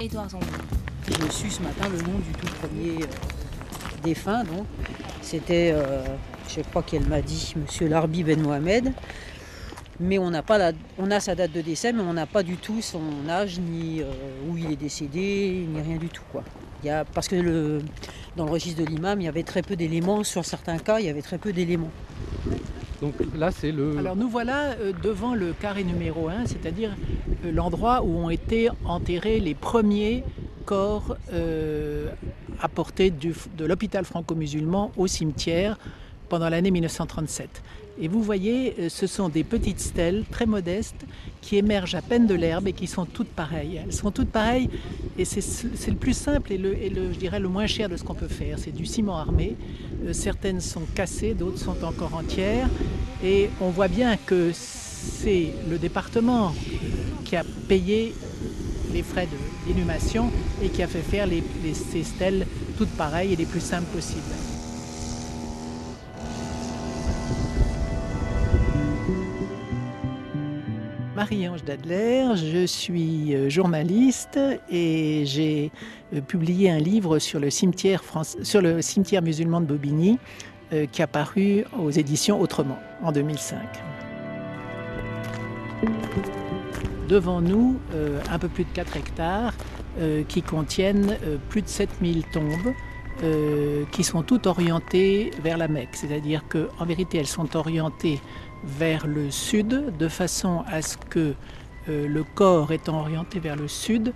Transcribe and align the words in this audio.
Édouard 0.00 0.30
Zambon. 0.30 0.46
J'ai 1.06 1.30
su 1.30 1.50
ce 1.50 1.60
matin 1.62 1.88
le 1.90 1.98
nom 1.98 2.18
du 2.18 2.32
tout 2.32 2.46
premier 2.54 3.02
euh, 3.02 3.06
défunt, 4.02 4.44
donc. 4.44 4.66
C'était, 5.20 5.72
euh, 5.74 6.04
je 6.48 6.62
crois 6.62 6.82
qu'elle 6.82 7.06
m'a 7.06 7.20
dit, 7.20 7.54
Monsieur 7.56 7.88
Larbi 7.88 8.22
Ben 8.22 8.40
Mohamed. 8.40 8.92
Mais 10.00 10.18
on 10.18 10.30
n'a 10.30 10.42
pas 10.42 10.56
la, 10.58 10.72
on 10.98 11.10
a 11.10 11.20
sa 11.20 11.34
date 11.34 11.52
de 11.52 11.60
décès, 11.60 11.92
mais 11.92 12.02
on 12.02 12.12
n'a 12.14 12.26
pas 12.26 12.42
du 12.42 12.56
tout 12.56 12.80
son 12.80 13.28
âge, 13.28 13.58
ni 13.58 14.00
euh, 14.00 14.06
où 14.48 14.56
il 14.56 14.72
est 14.72 14.76
décédé, 14.76 15.66
ni 15.68 15.80
rien 15.82 15.96
du 15.96 16.08
tout. 16.08 16.24
Quoi. 16.32 16.42
Il 16.82 16.86
y 16.86 16.90
a, 16.90 17.04
parce 17.04 17.28
que 17.28 17.36
le, 17.36 17.80
dans 18.36 18.44
le 18.46 18.50
registre 18.50 18.82
de 18.82 18.86
l'imam, 18.86 19.20
il 19.20 19.24
y 19.24 19.28
avait 19.28 19.42
très 19.42 19.62
peu 19.62 19.76
d'éléments. 19.76 20.24
Sur 20.24 20.44
certains 20.44 20.78
cas, 20.78 20.98
il 20.98 21.06
y 21.06 21.10
avait 21.10 21.22
très 21.22 21.38
peu 21.38 21.52
d'éléments. 21.52 21.90
Donc 23.02 23.14
là, 23.34 23.50
c'est 23.50 23.72
le. 23.72 23.98
Alors 23.98 24.16
nous 24.16 24.28
voilà 24.28 24.74
devant 25.02 25.34
le 25.34 25.52
carré 25.52 25.84
numéro 25.84 26.28
1, 26.28 26.46
c'est-à-dire 26.46 26.94
l'endroit 27.50 28.02
où 28.02 28.16
ont 28.18 28.30
été 28.30 28.68
enterrés 28.84 29.40
les 29.40 29.54
premiers 29.54 30.24
corps 30.64 31.16
euh, 31.32 32.08
apportés 32.60 33.10
de 33.10 33.64
l'hôpital 33.64 34.04
franco-musulman 34.04 34.90
au 34.96 35.06
cimetière 35.06 35.78
pendant 36.28 36.48
l'année 36.48 36.70
1937. 36.72 37.62
Et 37.98 38.08
vous 38.08 38.20
voyez, 38.22 38.74
euh, 38.78 38.88
ce 38.90 39.06
sont 39.06 39.28
des 39.30 39.44
petites 39.44 39.80
stèles 39.80 40.24
très 40.30 40.44
modestes 40.44 41.06
qui 41.40 41.56
émergent 41.56 41.94
à 41.94 42.02
peine 42.02 42.26
de 42.26 42.34
l'herbe 42.34 42.66
et 42.68 42.72
qui 42.74 42.86
sont 42.86 43.06
toutes 43.06 43.28
pareilles. 43.28 43.80
Elles 43.84 43.92
sont 43.92 44.10
toutes 44.10 44.28
pareilles 44.30 44.68
et 45.16 45.24
c'est 45.24 45.90
le 45.90 45.96
plus 45.96 46.12
simple 46.14 46.52
et, 46.52 46.58
le, 46.58 46.76
et 46.76 46.90
le- 46.90 47.12
je 47.12 47.18
dirais 47.18 47.40
le 47.40 47.48
moins 47.48 47.66
cher 47.66 47.88
de 47.88 47.96
ce 47.96 48.04
qu'on 48.04 48.14
peut 48.14 48.28
faire. 48.28 48.58
C'est 48.58 48.72
du 48.74 48.84
ciment 48.84 49.16
armé. 49.16 49.56
Euh, 50.04 50.12
certaines 50.12 50.60
sont 50.60 50.82
cassées, 50.94 51.32
d'autres 51.32 51.58
sont 51.58 51.84
encore 51.84 52.14
entières. 52.14 52.68
Et 53.24 53.48
on 53.62 53.70
voit 53.70 53.88
bien 53.88 54.16
que 54.18 54.50
c'est 54.52 55.52
le 55.70 55.78
département 55.78 56.52
qui 57.26 57.36
a 57.36 57.44
payé 57.68 58.14
les 58.92 59.02
frais 59.02 59.28
d'inhumation 59.66 60.30
et 60.62 60.68
qui 60.68 60.82
a 60.82 60.86
fait 60.86 61.00
faire 61.00 61.26
les, 61.26 61.42
ces 61.74 62.04
stèles 62.04 62.46
toutes 62.78 62.90
pareilles 62.90 63.32
et 63.32 63.36
les 63.36 63.46
plus 63.46 63.60
simples 63.60 63.90
possibles. 63.92 64.22
Marie-Ange 71.16 71.64
Dadler, 71.64 72.26
je 72.36 72.66
suis 72.66 73.34
euh, 73.34 73.48
journaliste 73.48 74.38
et 74.70 75.24
j'ai 75.24 75.72
euh, 76.14 76.20
publié 76.20 76.70
un 76.70 76.78
livre 76.78 77.18
sur 77.18 77.40
le 77.40 77.48
cimetière, 77.48 78.02
sur 78.42 78.60
le 78.60 78.82
cimetière 78.82 79.22
musulman 79.22 79.62
de 79.62 79.66
Bobigny 79.66 80.18
euh, 80.74 80.84
qui 80.84 81.02
a 81.02 81.06
paru 81.06 81.64
aux 81.78 81.90
éditions 81.90 82.38
Autrement 82.38 82.78
en 83.02 83.12
2005. 83.12 83.58
Devant 87.08 87.40
nous, 87.40 87.78
euh, 87.94 88.20
un 88.30 88.38
peu 88.38 88.48
plus 88.48 88.64
de 88.64 88.70
4 88.70 88.96
hectares 88.96 89.54
euh, 89.98 90.24
qui 90.24 90.42
contiennent 90.42 91.16
euh, 91.24 91.36
plus 91.48 91.62
de 91.62 91.68
7000 91.68 92.24
tombes 92.32 92.72
qui 93.92 94.04
sont 94.04 94.20
toutes 94.22 94.46
orientées 94.46 95.30
vers 95.42 95.56
la 95.56 95.68
Mecque. 95.68 95.94
C'est-à-dire 95.94 96.42
qu'en 96.50 96.84
vérité, 96.84 97.16
elles 97.16 97.26
sont 97.26 97.56
orientées 97.56 98.20
vers 98.62 99.06
le 99.06 99.30
sud 99.30 99.96
de 99.96 100.06
façon 100.06 100.64
à 100.66 100.82
ce 100.82 100.98
que 100.98 101.32
le 101.88 102.24
corps 102.34 102.72
étant 102.72 103.00
orienté 103.00 103.40
vers 103.40 103.56
le 103.56 103.68
sud 103.68 104.12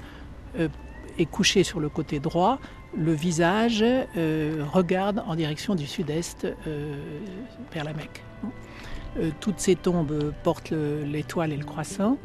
est 0.54 1.24
couché 1.24 1.64
sur 1.64 1.80
le 1.80 1.88
côté 1.88 2.20
droit, 2.20 2.58
le 2.94 3.12
visage 3.12 3.82
regarde 4.74 5.24
en 5.26 5.34
direction 5.34 5.74
du 5.74 5.86
sud-est 5.86 6.46
vers 7.72 7.84
la 7.84 7.94
Mecque. 7.94 8.22
Euh, 9.18 9.30
toutes 9.40 9.58
ces 9.58 9.74
tombes 9.74 10.32
portent 10.44 10.70
le- 10.70 11.02
l'étoile 11.04 11.52
et 11.52 11.56
le 11.56 11.64
croissant 11.64 12.16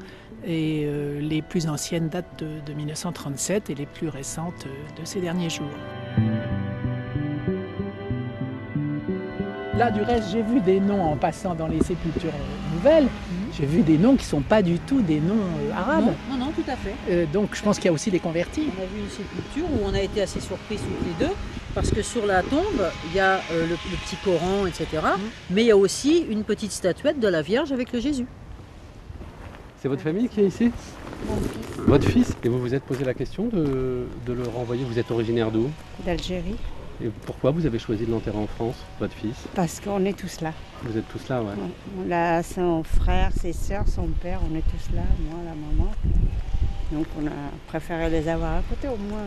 et 0.46 0.84
euh, 0.86 1.20
les 1.20 1.42
plus 1.42 1.68
anciennes 1.68 2.10
datent 2.10 2.38
de, 2.40 2.48
de 2.66 2.74
1937 2.74 3.72
et 3.72 3.76
les 3.76 3.88
plus 3.88 4.08
récentes 4.10 4.68
euh, 4.68 5.02
de 5.02 5.06
ces 5.06 5.20
derniers 5.20 5.50
jours. 5.50 5.66
Là, 9.78 9.92
du 9.92 10.02
reste, 10.02 10.30
j'ai 10.32 10.42
vu 10.42 10.62
des 10.62 10.80
noms 10.80 11.02
en 11.04 11.18
passant 11.18 11.54
dans 11.54 11.68
les 11.68 11.82
sépultures 11.84 12.32
nouvelles. 12.74 13.08
J'ai 13.58 13.66
vu 13.66 13.82
des 13.82 13.98
noms 13.98 14.16
qui 14.16 14.24
ne 14.24 14.30
sont 14.30 14.42
pas 14.42 14.62
du 14.62 14.80
tout 14.80 15.02
des 15.02 15.20
noms 15.20 15.42
arabes. 15.76 16.06
Non, 16.30 16.38
non, 16.38 16.46
non, 16.46 16.52
tout 16.52 16.64
à 16.70 16.76
fait. 16.78 16.94
Euh, 17.10 17.26
donc, 17.32 17.50
je 17.56 17.62
pense 17.62 17.78
qu'il 17.78 17.86
y 17.86 17.90
a 17.90 17.94
aussi 17.94 18.10
des 18.12 18.20
convertis. 18.20 18.68
On 18.78 18.82
a 18.82 18.86
vu 18.86 19.02
une 19.02 19.10
sépulture 19.10 19.66
où 19.66 19.86
on 19.86 19.94
a 19.94 20.00
été 20.02 20.22
assez 20.22 20.40
surpris 20.40 20.78
toutes 20.78 21.08
les 21.20 21.26
deux, 21.28 21.34
parce 21.76 21.92
que 21.92 22.02
sur 22.02 22.26
la 22.26 22.42
tombe, 22.42 22.82
il 23.08 23.16
y 23.16 23.20
a 23.20 23.36
euh, 23.52 23.68
le, 23.68 23.74
le 23.74 23.98
petit 23.98 24.16
Coran, 24.24 24.66
etc. 24.66 24.88
Mais 25.52 25.64
il 25.64 25.68
y 25.68 25.72
a 25.72 25.78
aussi 25.78 26.26
une 26.30 26.44
petite 26.44 26.72
statuette 26.72 27.20
de 27.20 27.28
la 27.28 27.42
Vierge 27.42 27.72
avec 27.72 27.92
le 27.92 28.00
Jésus. 28.00 28.26
C'est 29.80 29.88
votre 29.90 30.02
famille 30.02 30.30
qui 30.30 30.42
est 30.42 30.48
ici? 30.48 30.72
Votre 31.80 32.08
fils? 32.08 32.36
Et 32.44 32.50
vous 32.50 32.60
vous 32.60 32.74
êtes 32.74 32.84
posé 32.84 33.04
la 33.04 33.14
question 33.14 33.48
de, 33.48 34.08
de 34.26 34.34
le 34.34 34.44
renvoyer? 34.44 34.84
Vous 34.84 34.98
êtes 34.98 35.12
originaire 35.12 35.52
d'où? 35.52 35.70
d'Algérie, 36.04 36.56
Et 37.04 37.10
pourquoi 37.26 37.52
vous 37.52 37.66
avez 37.66 37.78
choisi 37.78 38.06
de 38.06 38.12
l'enterrer 38.12 38.38
en 38.38 38.48
France, 38.48 38.76
votre 39.00 39.14
fils? 39.14 39.36
Parce 39.54 39.80
qu'on 39.80 40.04
est 40.06 40.18
tous 40.18 40.42
là. 40.42 40.54
Vous 40.84 40.98
êtes 40.98 41.08
tous 41.10 41.28
là, 41.30 41.44
ouais. 41.44 41.54
On 42.04 42.12
a 42.12 42.42
son 42.42 42.84
frère, 42.84 43.32
ses 43.40 43.54
sœurs, 43.54 43.88
son 43.88 44.08
père, 44.08 44.40
on 44.50 44.56
est 44.56 44.62
tous 44.64 44.96
là, 44.96 45.04
moi, 45.30 45.40
la 45.46 45.52
maman. 45.54 45.92
Donc 46.92 47.06
on 47.22 47.28
a 47.28 47.32
préféré 47.68 48.10
les 48.10 48.28
avoir 48.28 48.54
à 48.56 48.62
côté 48.70 48.88
au 48.88 48.98
moins. 48.98 49.24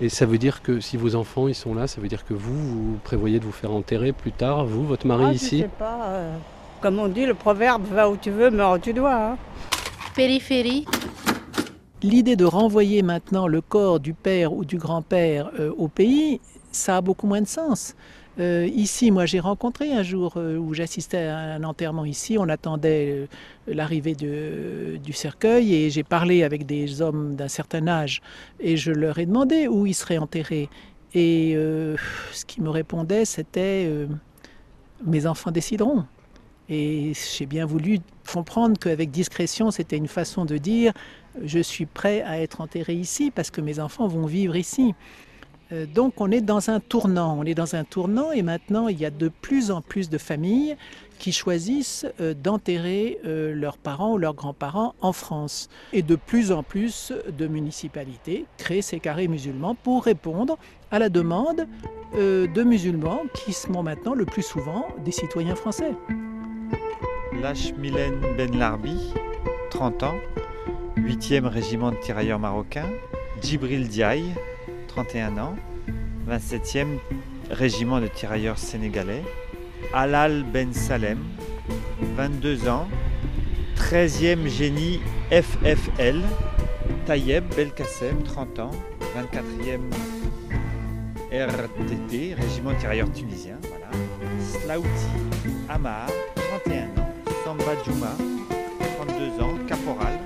Et 0.00 0.08
ça 0.08 0.26
veut 0.26 0.38
dire 0.38 0.60
que 0.62 0.80
si 0.80 0.96
vos 0.96 1.14
enfants 1.14 1.46
ils 1.48 1.54
sont 1.54 1.74
là, 1.74 1.86
ça 1.86 2.00
veut 2.00 2.08
dire 2.08 2.24
que 2.24 2.34
vous, 2.34 2.52
vous 2.92 2.98
prévoyez 3.04 3.38
de 3.38 3.44
vous 3.44 3.52
faire 3.52 3.70
enterrer 3.72 4.12
plus 4.12 4.32
tard, 4.32 4.64
vous, 4.66 4.84
votre 4.84 5.06
mari 5.06 5.24
Ah, 5.26 5.30
je 5.30 5.36
ici 5.36 5.58
sais 5.60 5.68
pas, 5.78 5.98
euh, 6.08 6.36
comme 6.80 6.98
on 6.98 7.08
dit, 7.08 7.26
le 7.26 7.34
proverbe 7.34 7.84
va 7.92 8.10
où 8.10 8.16
tu 8.16 8.30
veux, 8.30 8.50
meurs 8.50 8.72
où 8.72 8.78
tu 8.78 8.92
dois. 8.92 9.14
hein. 9.14 9.36
Périphérie, 10.14 10.84
L'idée 12.02 12.36
de 12.36 12.44
renvoyer 12.44 13.02
maintenant 13.02 13.46
le 13.46 13.62
corps 13.62 13.98
du 13.98 14.12
père 14.12 14.52
ou 14.52 14.64
du 14.66 14.76
grand-père 14.76 15.50
euh, 15.58 15.72
au 15.78 15.88
pays, 15.88 16.38
ça 16.70 16.98
a 16.98 17.00
beaucoup 17.00 17.26
moins 17.26 17.40
de 17.40 17.46
sens. 17.46 17.94
Euh, 18.40 18.68
ici, 18.74 19.10
moi, 19.10 19.26
j'ai 19.26 19.38
rencontré 19.38 19.92
un 19.92 20.02
jour 20.02 20.34
euh, 20.36 20.56
où 20.56 20.74
j'assistais 20.74 21.26
à 21.26 21.38
un 21.38 21.62
enterrement 21.62 22.04
ici. 22.04 22.36
On 22.38 22.48
attendait 22.48 23.10
euh, 23.10 23.26
l'arrivée 23.68 24.14
du 24.14 25.12
cercueil 25.12 25.74
et 25.74 25.90
j'ai 25.90 26.02
parlé 26.02 26.42
avec 26.42 26.66
des 26.66 27.00
hommes 27.00 27.36
d'un 27.36 27.48
certain 27.48 27.86
âge 27.86 28.22
et 28.58 28.76
je 28.76 28.90
leur 28.90 29.18
ai 29.18 29.26
demandé 29.26 29.68
où 29.68 29.86
ils 29.86 29.94
seraient 29.94 30.18
enterrés. 30.18 30.68
Et 31.16 31.56
ce 32.32 32.44
qu'ils 32.44 32.64
me 32.64 32.70
répondaient, 32.70 33.24
c'était 33.24 33.88
mes 35.06 35.26
enfants 35.26 35.52
décideront. 35.52 36.04
Et 36.68 37.12
j'ai 37.36 37.46
bien 37.46 37.66
voulu 37.66 38.00
comprendre 38.32 38.76
qu'avec 38.80 39.12
discrétion, 39.12 39.70
c'était 39.70 39.96
une 39.96 40.08
façon 40.08 40.44
de 40.44 40.58
dire 40.58 40.92
je 41.44 41.60
suis 41.60 41.86
prêt 41.86 42.22
à 42.22 42.40
être 42.40 42.60
enterré 42.60 42.94
ici 42.94 43.30
parce 43.30 43.52
que 43.52 43.60
mes 43.60 43.78
enfants 43.78 44.08
vont 44.08 44.26
vivre 44.26 44.56
ici. 44.56 44.92
Euh, 45.74 45.86
Donc 45.86 46.20
on 46.20 46.30
est 46.30 46.40
dans 46.40 46.70
un 46.70 46.80
tournant, 46.80 47.36
on 47.38 47.44
est 47.44 47.54
dans 47.54 47.74
un 47.74 47.84
tournant 47.84 48.32
et 48.32 48.42
maintenant 48.42 48.88
il 48.88 48.98
y 48.98 49.04
a 49.04 49.10
de 49.10 49.28
plus 49.28 49.70
en 49.70 49.80
plus 49.80 50.08
de 50.08 50.18
familles 50.18 50.76
qui 51.18 51.32
choisissent 51.32 52.06
euh, 52.20 52.34
d'enterrer 52.34 53.18
euh, 53.24 53.54
leurs 53.54 53.78
parents 53.78 54.12
ou 54.12 54.18
leurs 54.18 54.34
grands-parents 54.34 54.94
en 55.00 55.12
France. 55.12 55.68
Et 55.92 56.02
de 56.02 56.16
plus 56.16 56.52
en 56.52 56.62
plus 56.62 57.12
de 57.36 57.46
municipalités 57.46 58.46
créent 58.58 58.82
ces 58.82 59.00
carrés 59.00 59.28
musulmans 59.28 59.74
pour 59.74 60.04
répondre 60.04 60.58
à 60.90 60.98
la 60.98 61.08
demande 61.08 61.66
de 62.16 62.62
musulmans 62.62 63.22
qui 63.34 63.52
sont 63.52 63.82
maintenant 63.82 64.14
le 64.14 64.24
plus 64.24 64.44
souvent 64.44 64.86
des 65.04 65.10
citoyens 65.10 65.56
français. 65.56 65.92
Milen 67.76 68.20
Ben 68.36 68.56
Larbi, 68.56 69.12
30 69.70 70.04
ans, 70.04 70.14
8e 70.96 71.46
régiment 71.46 71.90
de 71.90 71.96
tirailleurs 71.96 72.38
marocains. 72.38 72.88
Djibril 73.42 73.88
Diaye, 73.88 74.32
31 74.94 75.38
ans, 75.38 75.56
27e 76.28 76.98
régiment 77.50 78.00
de 78.00 78.06
tirailleurs 78.06 78.58
sénégalais. 78.58 79.22
Alal 79.92 80.44
Ben 80.44 80.72
Salem, 80.72 81.18
22 82.16 82.68
ans, 82.68 82.86
13e 83.76 84.46
génie 84.46 85.00
FFL. 85.30 86.20
Tayeb 87.06 87.44
Belkacem, 87.54 88.22
30 88.22 88.58
ans, 88.60 88.70
24e 89.16 89.80
RTT, 91.32 92.34
régiment 92.34 92.72
de 92.72 92.78
tirailleurs 92.78 93.12
tunisien. 93.12 93.58
Voilà. 93.68 93.88
Slaouti 94.40 94.88
Amar, 95.68 96.06
31 96.64 96.84
ans. 97.02 97.10
Samba 97.44 97.72
Juma, 97.84 98.12
32 98.98 99.42
ans, 99.42 99.58
caporal. 99.66 100.20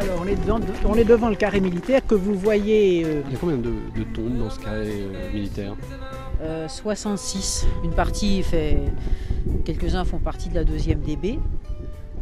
Alors 0.00 0.20
on 0.22 0.26
est, 0.26 0.36
devant, 0.36 0.60
on 0.86 0.94
est 0.94 1.04
devant 1.04 1.28
le 1.28 1.34
carré 1.36 1.60
militaire 1.60 2.06
que 2.06 2.14
vous 2.14 2.34
voyez 2.34 3.04
euh, 3.04 3.22
Il 3.26 3.32
y 3.32 3.36
a 3.36 3.38
combien 3.38 3.56
de, 3.56 3.70
de 3.96 4.04
tombes 4.14 4.38
dans 4.38 4.50
ce 4.50 4.60
carré 4.60 4.86
euh, 4.88 5.32
militaire 5.32 5.74
Euh, 6.40 6.68
66. 6.68 7.66
Une 7.82 7.90
partie 7.90 8.42
fait. 8.44 8.78
Quelques-uns 9.64 10.04
font 10.04 10.18
partie 10.18 10.48
de 10.48 10.54
la 10.54 10.62
deuxième 10.64 11.00
DB. 11.00 11.38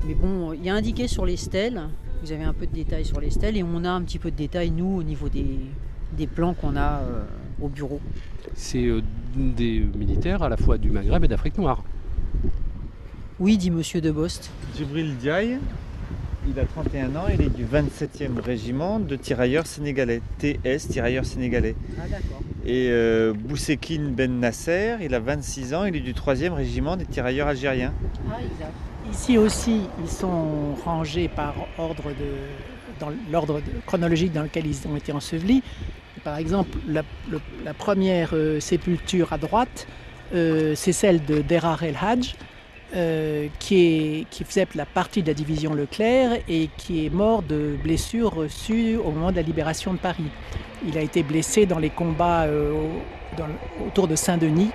Mais 0.06 0.14
bon, 0.14 0.52
il 0.54 0.64
y 0.64 0.70
a 0.70 0.74
indiqué 0.74 1.06
sur 1.08 1.26
les 1.26 1.36
stèles, 1.36 1.82
vous 2.22 2.32
avez 2.32 2.44
un 2.44 2.52
peu 2.54 2.66
de 2.66 2.72
détails 2.72 3.04
sur 3.04 3.20
les 3.20 3.30
stèles, 3.30 3.56
et 3.56 3.62
on 3.62 3.84
a 3.84 3.90
un 3.90 4.00
petit 4.02 4.18
peu 4.18 4.30
de 4.30 4.36
détails, 4.36 4.70
nous, 4.70 4.96
au 4.98 5.02
niveau 5.02 5.28
des, 5.28 5.58
des 6.16 6.26
plans 6.26 6.54
qu'on 6.54 6.76
a 6.76 7.00
euh, 7.00 7.24
au 7.60 7.68
bureau. 7.68 8.00
C'est 8.54 8.84
euh, 8.86 9.02
des 9.36 9.80
militaires 9.80 10.42
à 10.42 10.48
la 10.48 10.56
fois 10.56 10.78
du 10.78 10.90
Maghreb 10.90 11.24
et 11.24 11.28
d'Afrique 11.28 11.58
noire. 11.58 11.82
Oui, 13.38 13.58
dit 13.58 13.70
Monsieur 13.70 14.00
de 14.00 14.10
Bost. 14.12 14.50
Djibril 14.76 15.16
Diaye, 15.16 15.58
il 16.48 16.58
a 16.60 16.64
31 16.64 17.16
ans, 17.16 17.24
il 17.32 17.40
est 17.42 17.48
du 17.54 17.64
27e 17.64 18.40
régiment 18.40 18.98
de 19.00 19.16
tirailleurs 19.16 19.66
sénégalais, 19.66 20.20
TS, 20.38 20.88
tirailleurs 20.88 21.24
sénégalais. 21.24 21.74
Ah 21.98 22.02
d'accord. 22.08 22.40
Et 22.64 22.88
euh, 22.90 23.32
Boussekine 23.32 24.12
Ben 24.12 24.40
Nasser, 24.40 24.96
il 25.00 25.14
a 25.14 25.20
26 25.20 25.74
ans, 25.74 25.84
il 25.84 25.96
est 25.96 26.00
du 26.00 26.12
3e 26.12 26.52
régiment 26.52 26.96
des 26.96 27.04
tirailleurs 27.06 27.48
algériens. 27.48 27.92
Ah 28.30 28.36
exact. 28.40 28.72
Ici 29.12 29.38
aussi, 29.38 29.82
ils 30.02 30.10
sont 30.10 30.74
rangés 30.84 31.28
par 31.28 31.54
ordre 31.78 32.04
de, 32.10 32.98
dans 33.00 33.12
l'ordre 33.30 33.60
chronologique 33.86 34.32
dans 34.32 34.42
lequel 34.42 34.66
ils 34.66 34.86
ont 34.88 34.96
été 34.96 35.12
ensevelis. 35.12 35.62
Par 36.24 36.38
exemple, 36.38 36.76
la, 36.88 37.02
le- 37.30 37.40
la 37.64 37.72
première 37.72 38.30
euh, 38.32 38.58
sépulture 38.58 39.32
à 39.32 39.38
droite, 39.38 39.86
euh, 40.34 40.74
c'est 40.74 40.90
celle 40.92 41.24
de 41.24 41.40
Derar 41.40 41.84
El 41.84 41.94
Hadj, 42.00 42.34
euh, 42.94 43.48
qui, 43.58 44.26
faisait 44.44 44.68
la 44.76 44.86
partie 44.86 45.22
de 45.22 45.26
la 45.26 45.34
division 45.34 45.74
Leclerc 45.74 46.38
et 46.48 46.70
qui 46.76 47.04
est 47.04 47.10
mort 47.10 47.42
de 47.42 47.76
blessures 47.82 48.32
reçues 48.32 48.96
au 48.96 49.10
moment 49.10 49.32
de 49.32 49.36
la 49.36 49.42
libération 49.42 49.92
de 49.92 49.98
Paris. 49.98 50.30
Il 50.86 50.96
a 50.96 51.00
été 51.00 51.24
blessé 51.24 51.66
dans 51.66 51.80
les 51.80 51.90
combats 51.90 52.44
euh, 52.44 52.72
autour 53.84 54.06
de 54.06 54.14
Saint-Denis 54.14 54.70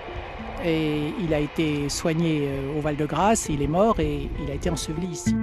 et 0.66 1.14
il 1.24 1.34
a 1.34 1.40
été 1.40 1.88
soigné 1.88 2.50
euh, 2.50 2.78
au 2.78 2.82
Val-de-Grâce, 2.82 3.48
il 3.50 3.62
est 3.62 3.68
mort 3.68 4.02
et 4.02 4.30
il 4.44 4.52
a 4.52 4.56
été 4.56 4.70
enseveli 4.70 5.08
ici. 5.08 5.34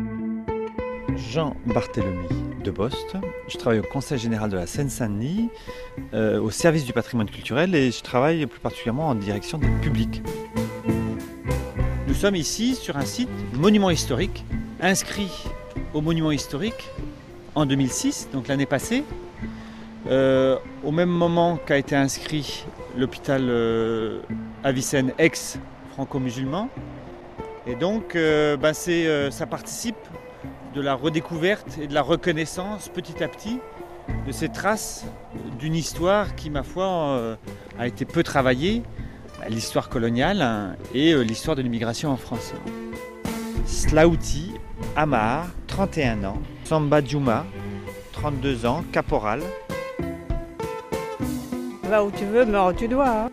Jean 1.16 1.56
Barthélemy 1.64 2.28
de 2.62 2.70
Bost. 2.70 3.16
Je 3.48 3.56
travaille 3.56 3.80
au 3.80 3.90
Conseil 3.90 4.18
général 4.18 4.50
de 4.50 4.56
la 4.56 4.66
Seine-Saint-Denis, 4.66 5.48
au 6.12 6.50
service 6.50 6.84
du 6.84 6.92
patrimoine 6.92 7.30
culturel 7.30 7.74
et 7.74 7.90
je 7.90 8.02
travaille 8.02 8.44
plus 8.46 8.60
particulièrement 8.60 9.08
en 9.08 9.14
direction 9.14 9.56
des 9.56 9.68
publics. 9.80 10.22
Nous 12.08 12.14
sommes 12.14 12.36
ici 12.36 12.74
sur 12.74 12.96
un 12.96 13.04
site 13.04 13.28
monument 13.52 13.90
historique, 13.90 14.42
inscrit 14.80 15.30
au 15.92 16.00
monument 16.00 16.30
historique 16.30 16.88
en 17.54 17.66
2006, 17.66 18.30
donc 18.32 18.48
l'année 18.48 18.64
passée, 18.64 19.04
euh, 20.08 20.56
au 20.84 20.90
même 20.90 21.10
moment 21.10 21.58
qu'a 21.58 21.76
été 21.76 21.94
inscrit 21.94 22.64
l'hôpital 22.96 23.42
euh, 23.50 24.20
Avicenne 24.64 25.12
ex-franco-musulman. 25.18 26.70
Et 27.66 27.74
donc, 27.76 28.16
euh, 28.16 28.56
c'est, 28.72 29.06
euh, 29.06 29.30
ça 29.30 29.46
participe 29.46 29.96
de 30.74 30.80
la 30.80 30.94
redécouverte 30.94 31.76
et 31.78 31.88
de 31.88 31.94
la 31.94 32.02
reconnaissance 32.02 32.88
petit 32.88 33.22
à 33.22 33.28
petit 33.28 33.58
de 34.26 34.32
ces 34.32 34.48
traces 34.48 35.04
d'une 35.58 35.74
histoire 35.74 36.34
qui, 36.36 36.48
ma 36.48 36.62
foi, 36.62 37.36
a 37.78 37.86
été 37.86 38.06
peu 38.06 38.22
travaillée, 38.22 38.82
l'histoire 39.48 39.88
coloniale 39.88 40.42
hein, 40.42 40.76
et 40.94 41.12
euh, 41.12 41.22
l'histoire 41.22 41.56
de 41.56 41.62
l'immigration 41.62 42.10
en 42.10 42.16
France. 42.16 42.52
Slauti 43.66 44.54
Amar, 44.96 45.46
31 45.66 46.24
ans, 46.24 46.38
Samba 46.64 47.02
Djuma, 47.04 47.44
32 48.12 48.66
ans, 48.66 48.84
caporal. 48.92 49.42
Va 51.84 52.04
où 52.04 52.10
tu 52.10 52.24
veux, 52.24 52.44
meurs 52.44 52.68
où 52.68 52.72
tu 52.72 52.88
dois. 52.88 53.08
Hein. 53.08 53.30